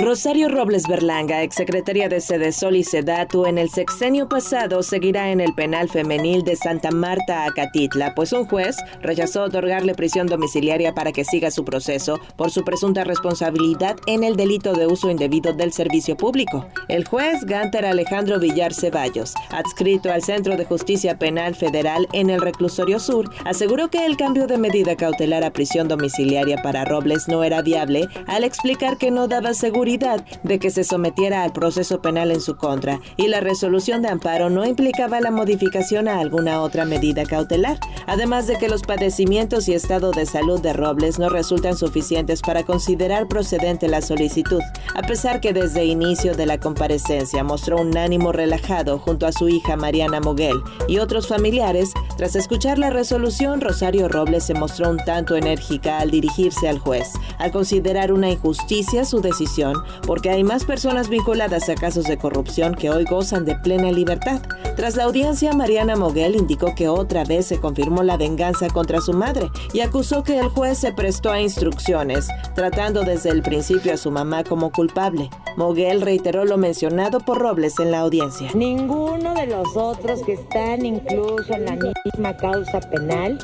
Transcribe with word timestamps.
Rosario 0.00 0.48
Robles 0.48 0.88
Berlanga, 0.88 1.42
exsecretaria 1.42 2.08
de 2.08 2.20
Sedesol 2.20 2.74
y 2.74 2.82
Sedatu, 2.82 3.46
en 3.46 3.58
el 3.58 3.70
sexenio 3.70 4.28
pasado 4.28 4.82
seguirá 4.82 5.30
en 5.30 5.40
el 5.40 5.54
penal 5.54 5.88
femenil 5.88 6.42
de 6.42 6.56
Santa 6.56 6.90
Marta, 6.90 7.44
Acatitla, 7.44 8.12
pues 8.14 8.32
un 8.32 8.44
juez 8.44 8.76
rechazó 9.02 9.44
otorgarle 9.44 9.94
prisión 9.94 10.26
domiciliaria 10.26 10.94
para 10.94 11.12
que 11.12 11.24
siga 11.24 11.52
su 11.52 11.64
proceso 11.64 12.18
por 12.36 12.50
su 12.50 12.64
presunta 12.64 13.04
responsabilidad 13.04 13.96
en 14.06 14.24
el 14.24 14.34
delito 14.34 14.72
de 14.72 14.88
uso 14.88 15.10
indebido 15.10 15.52
del 15.52 15.72
servicio 15.72 16.16
público. 16.16 16.66
El 16.88 17.06
juez 17.06 17.44
Ganter 17.44 17.86
Alejandro 17.86 18.40
Villar 18.40 18.74
Ceballos, 18.74 19.32
adscrito 19.50 20.12
al 20.12 20.22
Centro 20.22 20.56
de 20.56 20.64
Justicia 20.64 21.18
Penal 21.18 21.54
Federal 21.54 22.08
en 22.12 22.30
el 22.30 22.40
Reclusorio 22.40 22.98
Sur, 22.98 23.30
aseguró 23.44 23.90
que 23.90 24.04
el 24.04 24.16
cambio 24.16 24.48
de 24.48 24.58
medida 24.58 24.96
cautelar 24.96 25.44
a 25.44 25.52
prisión 25.52 25.86
domiciliaria 25.86 26.56
para 26.62 26.84
Robles 26.84 27.28
no 27.28 27.44
era 27.44 27.62
viable 27.62 28.08
al 28.26 28.42
explicar 28.42 28.98
que 28.98 29.12
no 29.12 29.28
daba 29.28 29.54
seguridad 29.54 29.83
de 29.84 30.58
que 30.58 30.70
se 30.70 30.82
sometiera 30.82 31.42
al 31.42 31.52
proceso 31.52 32.00
penal 32.00 32.30
en 32.30 32.40
su 32.40 32.56
contra 32.56 33.00
y 33.18 33.28
la 33.28 33.40
resolución 33.40 34.00
de 34.00 34.08
amparo 34.08 34.48
no 34.48 34.64
implicaba 34.64 35.20
la 35.20 35.30
modificación 35.30 36.08
a 36.08 36.20
alguna 36.20 36.62
otra 36.62 36.86
medida 36.86 37.24
cautelar, 37.24 37.78
además 38.06 38.46
de 38.46 38.56
que 38.56 38.70
los 38.70 38.80
padecimientos 38.80 39.68
y 39.68 39.74
estado 39.74 40.10
de 40.10 40.24
salud 40.24 40.58
de 40.62 40.72
Robles 40.72 41.18
no 41.18 41.28
resultan 41.28 41.76
suficientes 41.76 42.40
para 42.40 42.62
considerar 42.62 43.28
procedente 43.28 43.86
la 43.88 44.00
solicitud, 44.00 44.62
a 44.94 45.02
pesar 45.02 45.42
que 45.42 45.52
desde 45.52 45.84
inicio 45.84 46.34
de 46.34 46.46
la 46.46 46.58
comparecencia 46.58 47.44
mostró 47.44 47.76
un 47.76 47.94
ánimo 47.98 48.32
relajado 48.32 48.98
junto 48.98 49.26
a 49.26 49.32
su 49.32 49.50
hija 49.50 49.76
Mariana 49.76 50.20
Moguel 50.20 50.56
y 50.88 50.96
otros 50.96 51.28
familiares, 51.28 51.92
tras 52.16 52.36
escuchar 52.36 52.78
la 52.78 52.88
resolución 52.88 53.60
Rosario 53.60 54.08
Robles 54.08 54.44
se 54.44 54.54
mostró 54.54 54.88
un 54.88 54.96
tanto 54.96 55.36
enérgica 55.36 55.98
al 55.98 56.10
dirigirse 56.10 56.70
al 56.70 56.78
juez, 56.78 57.12
al 57.36 57.52
considerar 57.52 58.14
una 58.14 58.30
injusticia 58.30 59.04
su 59.04 59.20
decisión 59.20 59.73
porque 60.06 60.30
hay 60.30 60.44
más 60.44 60.64
personas 60.64 61.08
vinculadas 61.08 61.68
a 61.68 61.74
casos 61.74 62.04
de 62.04 62.18
corrupción 62.18 62.74
que 62.74 62.90
hoy 62.90 63.04
gozan 63.04 63.44
de 63.44 63.56
plena 63.56 63.90
libertad. 63.90 64.40
Tras 64.76 64.96
la 64.96 65.04
audiencia, 65.04 65.52
Mariana 65.52 65.96
Moguel 65.96 66.36
indicó 66.36 66.74
que 66.74 66.88
otra 66.88 67.24
vez 67.24 67.46
se 67.46 67.60
confirmó 67.60 68.02
la 68.02 68.16
venganza 68.16 68.68
contra 68.68 69.00
su 69.00 69.12
madre 69.12 69.48
y 69.72 69.80
acusó 69.80 70.22
que 70.22 70.38
el 70.38 70.48
juez 70.48 70.78
se 70.78 70.92
prestó 70.92 71.30
a 71.30 71.40
instrucciones, 71.40 72.28
tratando 72.54 73.02
desde 73.02 73.30
el 73.30 73.42
principio 73.42 73.94
a 73.94 73.96
su 73.96 74.10
mamá 74.10 74.44
como 74.44 74.70
culpable. 74.70 75.30
Moguel 75.56 76.00
reiteró 76.00 76.44
lo 76.44 76.58
mencionado 76.58 77.20
por 77.20 77.38
Robles 77.38 77.78
en 77.78 77.92
la 77.92 78.00
audiencia. 78.00 78.50
Ninguno 78.54 79.34
de 79.34 79.46
los 79.46 79.76
otros 79.76 80.22
que 80.22 80.32
están 80.32 80.84
incluso 80.84 81.54
en 81.54 81.64
la 81.66 81.78
misma 82.04 82.36
causa 82.36 82.80
penal 82.80 83.38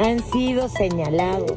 han 0.00 0.22
sido 0.32 0.68
señalados. 0.68 1.52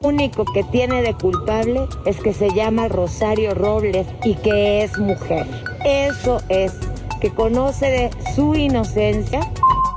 Lo 0.00 0.08
único 0.08 0.44
que 0.44 0.64
tiene 0.64 1.02
de 1.02 1.14
culpable 1.14 1.86
es 2.06 2.18
que 2.20 2.32
se 2.32 2.50
llama 2.50 2.88
Rosario 2.88 3.54
Robles 3.54 4.06
y 4.24 4.34
que 4.36 4.82
es 4.82 4.98
mujer. 4.98 5.46
Eso 5.84 6.38
es, 6.48 6.72
que 7.20 7.30
conoce 7.30 7.86
de 7.86 8.10
su 8.34 8.54
inocencia 8.54 9.40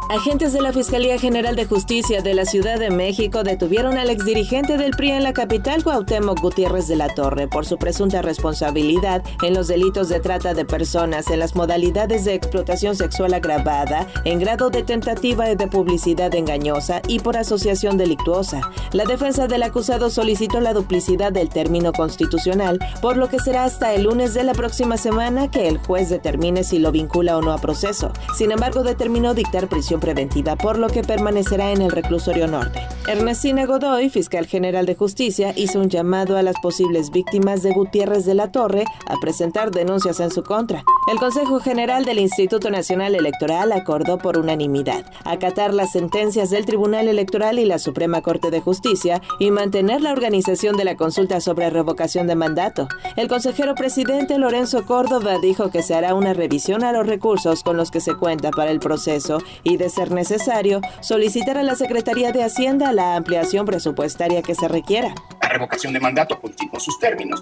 Agentes 0.09 0.53
de 0.53 0.61
la 0.61 0.71
Fiscalía 0.71 1.19
General 1.19 1.57
de 1.57 1.65
Justicia 1.65 2.21
de 2.21 2.33
la 2.33 2.45
Ciudad 2.45 2.79
de 2.79 2.91
México 2.91 3.43
detuvieron 3.43 3.97
al 3.97 4.09
exdirigente 4.09 4.77
del 4.77 4.91
PRI 4.91 5.11
en 5.11 5.23
la 5.23 5.33
capital, 5.33 5.83
Cuauhtémoc 5.83 6.39
Gutiérrez 6.39 6.87
de 6.87 6.95
la 6.95 7.09
Torre, 7.09 7.49
por 7.49 7.65
su 7.65 7.77
presunta 7.77 8.21
responsabilidad 8.21 9.21
en 9.43 9.53
los 9.53 9.67
delitos 9.67 10.07
de 10.07 10.21
trata 10.21 10.53
de 10.53 10.63
personas 10.63 11.29
en 11.29 11.39
las 11.39 11.57
modalidades 11.57 12.23
de 12.23 12.35
explotación 12.35 12.95
sexual 12.95 13.33
agravada, 13.33 14.07
en 14.23 14.39
grado 14.39 14.69
de 14.69 14.83
tentativa 14.83 15.43
de 15.53 15.67
publicidad 15.67 16.33
engañosa 16.35 17.01
y 17.09 17.19
por 17.19 17.35
asociación 17.35 17.97
delictuosa. 17.97 18.61
La 18.93 19.03
defensa 19.03 19.47
del 19.47 19.63
acusado 19.63 20.09
solicitó 20.09 20.61
la 20.61 20.71
duplicidad 20.71 21.33
del 21.33 21.49
término 21.49 21.91
constitucional, 21.91 22.79
por 23.01 23.17
lo 23.17 23.27
que 23.27 23.39
será 23.39 23.65
hasta 23.65 23.93
el 23.93 24.03
lunes 24.03 24.33
de 24.33 24.45
la 24.45 24.53
próxima 24.53 24.95
semana 24.95 25.51
que 25.51 25.67
el 25.67 25.79
juez 25.79 26.07
determine 26.07 26.63
si 26.63 26.79
lo 26.79 26.93
vincula 26.93 27.37
o 27.37 27.41
no 27.41 27.51
a 27.51 27.57
proceso. 27.57 28.13
Sin 28.37 28.53
embargo, 28.53 28.83
determinó 28.83 29.33
dictar 29.33 29.67
prisión 29.67 29.96
preventiva, 29.99 30.55
por 30.55 30.77
lo 30.77 30.87
que 30.87 31.03
permanecerá 31.03 31.71
en 31.71 31.81
el 31.81 31.91
reclusorio 31.91 32.47
norte. 32.47 32.81
Ernestina 33.07 33.65
Godoy, 33.65 34.09
fiscal 34.09 34.45
general 34.45 34.85
de 34.85 34.95
justicia, 34.95 35.53
hizo 35.55 35.79
un 35.79 35.89
llamado 35.89 36.37
a 36.37 36.43
las 36.43 36.59
posibles 36.61 37.11
víctimas 37.11 37.63
de 37.63 37.71
Gutiérrez 37.71 38.25
de 38.25 38.33
la 38.33 38.51
Torre 38.51 38.85
a 39.07 39.15
presentar 39.21 39.71
denuncias 39.71 40.19
en 40.19 40.31
su 40.31 40.43
contra. 40.43 40.83
El 41.07 41.19
Consejo 41.19 41.61
General 41.61 42.03
del 42.03 42.19
Instituto 42.19 42.69
Nacional 42.69 43.15
Electoral 43.15 43.71
acordó 43.71 44.17
por 44.17 44.37
unanimidad 44.37 45.05
acatar 45.23 45.73
las 45.73 45.93
sentencias 45.93 46.49
del 46.49 46.65
Tribunal 46.65 47.07
Electoral 47.07 47.59
y 47.59 47.65
la 47.65 47.79
Suprema 47.79 48.21
Corte 48.21 48.51
de 48.51 48.59
Justicia 48.59 49.21
y 49.39 49.49
mantener 49.49 50.01
la 50.01 50.11
organización 50.11 50.75
de 50.75 50.83
la 50.83 50.97
consulta 50.97 51.39
sobre 51.39 51.69
revocación 51.69 52.27
de 52.27 52.35
mandato. 52.35 52.89
El 53.15 53.29
consejero 53.29 53.73
presidente 53.73 54.37
Lorenzo 54.37 54.85
Córdoba 54.85 55.37
dijo 55.41 55.71
que 55.71 55.81
se 55.81 55.95
hará 55.95 56.13
una 56.13 56.33
revisión 56.33 56.83
a 56.83 56.91
los 56.91 57.07
recursos 57.07 57.63
con 57.63 57.77
los 57.77 57.89
que 57.89 58.01
se 58.01 58.15
cuenta 58.15 58.51
para 58.51 58.71
el 58.71 58.81
proceso 58.81 59.41
y 59.63 59.77
de 59.77 59.87
ser 59.87 60.11
necesario, 60.11 60.81
solicitar 60.99 61.57
a 61.57 61.63
la 61.63 61.75
Secretaría 61.75 62.33
de 62.33 62.43
Hacienda 62.43 62.91
la 62.91 63.15
ampliación 63.15 63.65
presupuestaria 63.65 64.41
que 64.41 64.55
se 64.55 64.67
requiera. 64.67 65.15
La 65.41 65.47
revocación 65.47 65.93
de 65.93 66.01
mandato 66.01 66.37
continúa 66.37 66.81
sus 66.81 66.99
términos. 66.99 67.41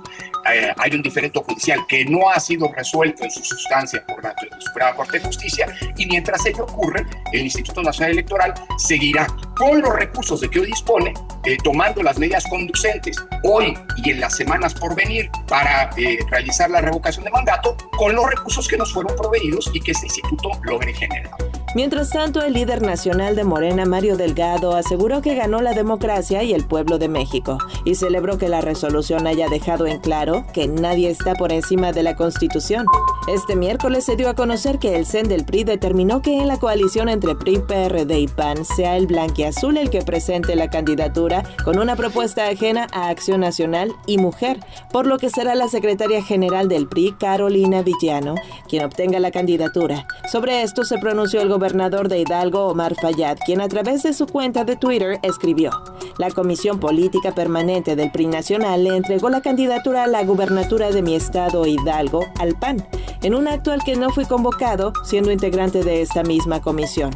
Eh, 0.54 0.72
hay 0.78 0.92
un 0.92 1.02
diferendo 1.02 1.42
judicial 1.42 1.80
que 1.88 2.06
no 2.06 2.30
ha 2.30 2.40
sido 2.40 2.72
resuelto 2.72 3.24
en 3.24 3.32
su 3.32 3.55
sustancia 3.56 4.06
por 4.06 4.24
la 4.24 4.36
Suprema 4.60 4.96
Corte 4.96 5.20
de 5.20 5.26
Justicia 5.26 5.68
y 5.98 6.06
mientras 6.06 6.46
ello 6.46 6.64
ocurre, 6.64 7.06
el 7.32 7.42
Instituto 7.42 7.82
Nacional 7.82 8.12
Electoral 8.12 8.54
seguirá 8.78 9.28
con 9.56 9.82
los 9.82 9.96
recursos 9.96 10.42
de 10.42 10.50
que 10.50 10.60
hoy 10.60 10.68
dispone, 10.68 11.14
eh, 11.46 11.58
tomando 11.64 12.04
las 12.04 12.18
medidas 12.18 12.46
conducentes 12.50 13.18
hoy 13.44 13.78
y 13.98 14.12
en 14.12 14.20
las 14.20 14.36
semanas 14.36 14.74
por 14.74 14.96
venir 14.96 15.30
para 15.48 15.90
eh, 15.98 16.20
realizar 16.30 16.70
la 16.70 16.82
revocación 16.82 17.24
de 17.26 17.32
mandato 17.32 17.76
con 17.98 18.16
los 18.16 18.30
recursos 18.30 18.68
que 18.68 18.78
nos 18.78 18.94
fueron 18.94 19.16
proveídos 19.16 19.72
y 19.74 19.80
que 19.80 19.92
este 19.92 20.08
instituto 20.08 20.52
logre 20.64 20.94
generar. 20.94 21.32
Mientras 21.76 22.10
tanto, 22.10 22.42
el 22.42 22.54
líder 22.54 22.82
nacional 22.82 23.36
de 23.36 23.44
Morena, 23.44 23.84
Mario 23.84 24.16
Delgado, 24.16 24.78
aseguró 24.78 25.22
que 25.22 25.36
ganó 25.36 25.62
la 25.62 25.74
democracia 25.74 26.42
y 26.42 26.54
el 26.54 26.64
pueblo 26.64 27.00
de 27.00 27.10
México, 27.10 27.58
y 27.84 27.96
celebró 27.96 28.38
que 28.38 28.48
la 28.48 28.62
resolución 28.62 29.28
haya 29.28 29.50
dejado 29.50 29.86
en 29.86 30.00
claro 30.00 30.46
que 30.54 30.70
nadie 30.70 31.10
está 31.10 31.34
por 31.34 31.52
encima 31.52 31.92
de 31.92 32.02
la 32.02 32.16
Constitución. 32.16 32.86
Este 33.28 33.58
miércoles 33.58 34.06
se 34.06 34.16
dio 34.16 34.30
a 34.30 34.36
conocer 34.36 34.80
que 34.80 34.96
el 34.96 35.06
CEN 35.06 35.28
del 35.28 35.44
PRI 35.44 35.66
determinó 35.66 36.22
que 36.22 36.38
en 36.40 36.48
la 36.48 36.58
coalición 36.60 37.10
entre 37.10 37.36
PRI, 37.36 37.60
PRD 37.60 38.20
y 38.20 38.28
PAN 38.30 38.64
sea 38.64 38.96
el 38.96 39.08
blanquiazul 39.08 39.76
el 39.76 39.90
que 39.90 40.02
presente 40.02 40.56
la 40.56 40.70
candidatura 40.70 41.44
con 41.66 41.78
una 41.78 41.98
propuesta 41.98 42.48
ajena 42.48 42.88
a 42.94 43.10
Acción 43.10 43.42
Nacional 43.42 43.92
y 44.06 44.18
Mujer, 44.18 44.62
por 44.94 45.08
lo 45.08 45.18
que 45.18 45.30
será 45.30 45.56
la 45.56 45.68
secretaria 45.68 46.24
general 46.24 46.70
del 46.70 46.88
PRI, 46.88 47.16
Carolina 47.20 47.82
Villano, 47.82 48.36
quien 48.70 48.86
obtenga 48.86 49.20
la 49.20 49.32
candidatura. 49.32 50.08
Sobre 50.32 50.62
esto 50.62 50.86
se 50.86 51.00
pronunció 51.00 51.42
el 51.42 51.50
gobernador 51.50 51.65
gobernador 51.66 52.10
de 52.10 52.20
Hidalgo, 52.20 52.68
Omar 52.68 52.94
Fayad, 52.94 53.40
quien 53.44 53.60
a 53.60 53.68
través 53.68 54.04
de 54.04 54.14
su 54.14 54.28
cuenta 54.28 54.66
de 54.66 54.76
Twitter 54.76 55.18
escribió, 55.24 55.72
la 56.20 56.30
Comisión 56.30 56.80
Política 56.80 57.34
Permanente 57.34 57.96
del 57.96 58.12
PRI 58.12 58.28
Nacional 58.28 58.84
le 58.84 58.96
entregó 58.96 59.32
la 59.32 59.42
candidatura 59.42 60.04
a 60.04 60.08
la 60.08 60.24
gubernatura 60.24 60.92
de 60.92 61.02
mi 61.02 61.16
estado 61.16 61.66
Hidalgo 61.66 62.24
al 62.38 62.54
PAN, 62.54 62.88
en 63.24 63.34
un 63.34 63.48
acto 63.48 63.72
al 63.72 63.84
que 63.84 63.96
no 63.96 64.12
fui 64.12 64.26
convocado, 64.26 64.94
siendo 65.04 65.32
integrante 65.32 65.84
de 65.84 66.04
esta 66.04 66.22
misma 66.22 66.62
comisión. 66.62 67.10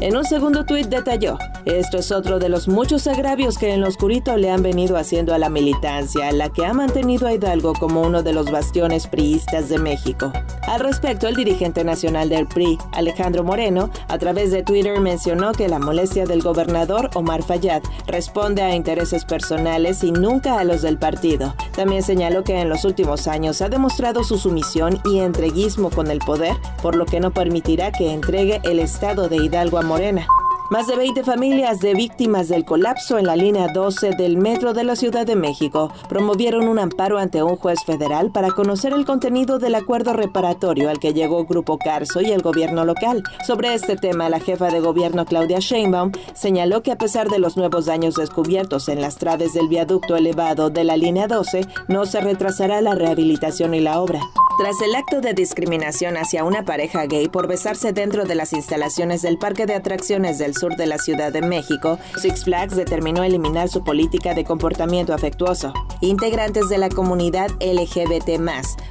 En 0.00 0.16
un 0.16 0.24
segundo 0.24 0.64
tuit 0.64 0.86
detalló, 0.86 1.36
esto 1.66 1.98
es 1.98 2.12
otro 2.12 2.38
de 2.38 2.48
los 2.48 2.68
muchos 2.68 3.08
agravios 3.08 3.58
que 3.58 3.74
en 3.74 3.80
lo 3.80 3.88
oscurito 3.88 4.36
le 4.36 4.50
han 4.50 4.62
venido 4.62 4.96
haciendo 4.96 5.34
a 5.34 5.38
la 5.38 5.48
militancia, 5.48 6.30
la 6.30 6.48
que 6.48 6.64
ha 6.64 6.72
mantenido 6.72 7.26
a 7.26 7.34
Hidalgo 7.34 7.72
como 7.72 8.02
uno 8.02 8.22
de 8.22 8.32
los 8.32 8.52
bastiones 8.52 9.08
priistas 9.08 9.68
de 9.68 9.78
México. 9.78 10.32
Al 10.68 10.78
respecto, 10.78 11.26
el 11.26 11.34
dirigente 11.34 11.82
nacional 11.82 12.28
del 12.28 12.46
PRI, 12.46 12.78
Alejandro 12.92 13.42
Moreno, 13.42 13.90
a 14.06 14.16
través 14.18 14.52
de 14.52 14.62
Twitter 14.62 15.00
mencionó 15.00 15.52
que 15.52 15.68
la 15.68 15.80
molestia 15.80 16.24
del 16.24 16.40
gobernador 16.40 17.10
Omar 17.14 17.42
Fayad 17.42 17.82
responde 18.06 18.62
a 18.62 18.74
intereses 18.74 19.24
personales 19.24 20.04
y 20.04 20.12
nunca 20.12 20.60
a 20.60 20.64
los 20.64 20.82
del 20.82 20.98
partido. 20.98 21.54
También 21.74 22.04
señaló 22.04 22.44
que 22.44 22.60
en 22.60 22.68
los 22.68 22.84
últimos 22.84 23.26
años 23.26 23.60
ha 23.60 23.68
demostrado 23.68 24.22
su 24.22 24.38
sumisión 24.38 25.00
y 25.04 25.18
entreguismo 25.18 25.90
con 25.90 26.12
el 26.12 26.20
poder, 26.20 26.54
por 26.80 26.94
lo 26.94 27.06
que 27.06 27.18
no 27.18 27.32
permitirá 27.32 27.90
que 27.90 28.12
entregue 28.12 28.60
el 28.62 28.78
estado 28.78 29.28
de 29.28 29.36
Hidalgo 29.36 29.78
a 29.78 29.82
Morena. 29.82 30.28
Más 30.68 30.88
de 30.88 30.96
20 30.96 31.22
familias 31.22 31.78
de 31.78 31.94
víctimas 31.94 32.48
del 32.48 32.64
colapso 32.64 33.18
en 33.18 33.26
la 33.26 33.36
línea 33.36 33.68
12 33.68 34.10
del 34.18 34.36
metro 34.36 34.72
de 34.72 34.82
la 34.82 34.96
Ciudad 34.96 35.24
de 35.24 35.36
México 35.36 35.92
promovieron 36.08 36.66
un 36.66 36.80
amparo 36.80 37.18
ante 37.18 37.40
un 37.40 37.54
juez 37.54 37.84
federal 37.84 38.32
para 38.32 38.50
conocer 38.50 38.92
el 38.92 39.04
contenido 39.04 39.60
del 39.60 39.76
acuerdo 39.76 40.12
reparatorio 40.12 40.90
al 40.90 40.98
que 40.98 41.14
llegó 41.14 41.44
Grupo 41.44 41.78
Carso 41.78 42.20
y 42.20 42.32
el 42.32 42.42
gobierno 42.42 42.84
local. 42.84 43.22
Sobre 43.46 43.74
este 43.74 43.94
tema, 43.94 44.28
la 44.28 44.40
jefa 44.40 44.68
de 44.68 44.80
gobierno 44.80 45.24
Claudia 45.24 45.60
Sheinbaum 45.60 46.10
señaló 46.34 46.82
que 46.82 46.90
a 46.90 46.98
pesar 46.98 47.28
de 47.28 47.38
los 47.38 47.56
nuevos 47.56 47.86
daños 47.86 48.16
descubiertos 48.16 48.88
en 48.88 49.00
las 49.00 49.18
traves 49.18 49.52
del 49.52 49.68
viaducto 49.68 50.16
elevado 50.16 50.68
de 50.70 50.82
la 50.82 50.96
línea 50.96 51.28
12, 51.28 51.64
no 51.86 52.06
se 52.06 52.20
retrasará 52.20 52.80
la 52.80 52.96
rehabilitación 52.96 53.72
y 53.72 53.80
la 53.80 54.00
obra. 54.00 54.20
Tras 54.58 54.80
el 54.80 54.94
acto 54.94 55.20
de 55.20 55.34
discriminación 55.34 56.16
hacia 56.16 56.42
una 56.42 56.64
pareja 56.64 57.04
gay 57.04 57.28
por 57.28 57.46
besarse 57.46 57.92
dentro 57.92 58.24
de 58.24 58.34
las 58.34 58.54
instalaciones 58.54 59.20
del 59.20 59.36
Parque 59.36 59.66
de 59.66 59.74
Atracciones 59.74 60.38
del 60.38 60.54
sur 60.54 60.76
de 60.76 60.86
la 60.86 60.96
Ciudad 60.96 61.30
de 61.30 61.42
México, 61.42 61.98
Six 62.18 62.44
Flags 62.44 62.74
determinó 62.74 63.22
eliminar 63.22 63.68
su 63.68 63.84
política 63.84 64.32
de 64.32 64.44
comportamiento 64.44 65.12
afectuoso. 65.12 65.74
Integrantes 66.00 66.70
de 66.70 66.78
la 66.78 66.88
comunidad 66.88 67.50
LGBT 67.60 68.40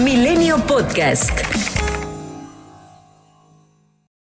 Milenio 0.00 0.58
Podcast. 0.58 1.67